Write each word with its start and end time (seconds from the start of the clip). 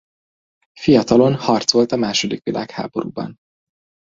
Fiatalon 0.79 1.33
harcolt 1.35 1.91
a 1.91 1.95
második 1.95 2.43
világháborúban. 2.43 3.37